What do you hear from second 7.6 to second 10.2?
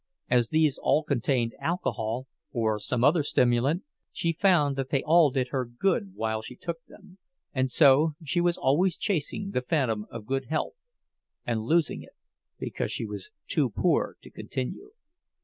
so she was always chasing the phantom